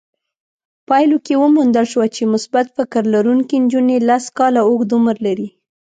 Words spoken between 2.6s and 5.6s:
فکر لرونکې نجونې لس کاله اوږد عمر لري.